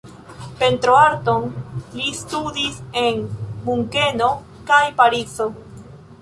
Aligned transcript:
Pentroarton 0.61 1.43
li 1.97 2.07
studis 2.21 2.79
en 3.03 3.21
Munkeno 3.67 4.31
kaj 4.73 4.81
Parizo. 5.03 5.49